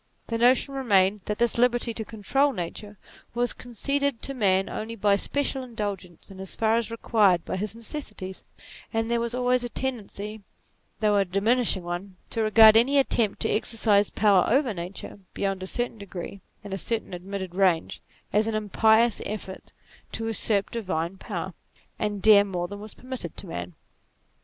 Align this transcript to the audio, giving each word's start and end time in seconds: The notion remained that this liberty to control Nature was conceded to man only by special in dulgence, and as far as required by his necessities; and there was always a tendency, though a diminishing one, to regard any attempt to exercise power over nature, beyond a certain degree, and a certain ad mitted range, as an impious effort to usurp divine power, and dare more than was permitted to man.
The 0.25 0.39
notion 0.39 0.73
remained 0.73 1.21
that 1.25 1.37
this 1.37 1.59
liberty 1.59 1.93
to 1.93 2.03
control 2.03 2.53
Nature 2.53 2.97
was 3.35 3.53
conceded 3.53 4.23
to 4.23 4.33
man 4.33 4.67
only 4.67 4.95
by 4.95 5.15
special 5.15 5.61
in 5.63 5.75
dulgence, 5.75 6.31
and 6.31 6.41
as 6.41 6.55
far 6.55 6.75
as 6.75 6.89
required 6.89 7.45
by 7.45 7.55
his 7.57 7.75
necessities; 7.75 8.43
and 8.91 9.11
there 9.11 9.19
was 9.19 9.35
always 9.35 9.63
a 9.63 9.69
tendency, 9.69 10.41
though 11.01 11.17
a 11.17 11.23
diminishing 11.25 11.83
one, 11.83 12.15
to 12.31 12.41
regard 12.41 12.75
any 12.75 12.97
attempt 12.97 13.41
to 13.41 13.49
exercise 13.51 14.09
power 14.09 14.43
over 14.47 14.73
nature, 14.73 15.19
beyond 15.35 15.61
a 15.61 15.67
certain 15.67 15.99
degree, 15.99 16.41
and 16.63 16.73
a 16.73 16.79
certain 16.79 17.13
ad 17.13 17.21
mitted 17.23 17.53
range, 17.53 18.01
as 18.33 18.47
an 18.47 18.55
impious 18.55 19.21
effort 19.23 19.71
to 20.13 20.25
usurp 20.25 20.71
divine 20.71 21.17
power, 21.17 21.53
and 21.99 22.23
dare 22.23 22.43
more 22.43 22.67
than 22.67 22.79
was 22.79 22.95
permitted 22.95 23.37
to 23.37 23.45
man. 23.45 23.75